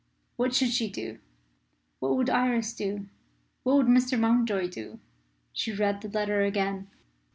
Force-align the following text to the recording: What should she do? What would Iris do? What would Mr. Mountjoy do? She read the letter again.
What 0.35 0.55
should 0.55 0.71
she 0.71 0.89
do? 0.89 1.19
What 1.99 2.17
would 2.17 2.27
Iris 2.27 2.73
do? 2.73 3.05
What 3.61 3.75
would 3.77 3.85
Mr. 3.85 4.19
Mountjoy 4.19 4.67
do? 4.69 4.99
She 5.53 5.71
read 5.73 6.01
the 6.01 6.09
letter 6.09 6.41
again. 6.41 6.89